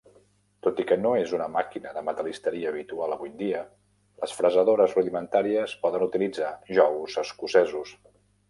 [0.67, 3.61] Tot i que no és una màquina de metal·listeria habitual avui en dia,
[4.23, 7.95] les fresadores rudimentàries poden utilitzar jous escocesos.